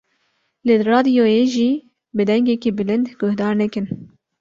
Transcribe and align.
Li 0.65 0.75
radyoyê 0.91 1.43
jî 1.53 1.71
bi 2.15 2.23
dengekî 2.29 2.71
bilind 2.79 3.07
guhdar 3.21 3.53
nekin. 3.61 3.85